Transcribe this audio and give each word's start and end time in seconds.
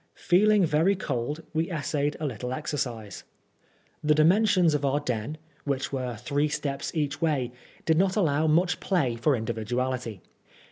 Feeling 0.17 0.65
very 0.65 0.95
cold, 0.95 1.43
we 1.53 1.69
essayed 1.69 2.17
a 2.19 2.25
little 2.25 2.53
exercise. 2.53 3.23
The 4.03 4.15
dimensions 4.15 4.73
of 4.73 4.83
our 4.83 4.99
den, 4.99 5.37
which 5.63 5.93
were 5.93 6.15
three 6.17 6.47
steps 6.49 6.95
each 6.95 7.21
way, 7.21 7.51
did 7.85 7.99
not 7.99 8.15
allow 8.15 8.47
much 8.47 8.79
play 8.79 9.15
for 9.15 9.35
individuality. 9.35 10.23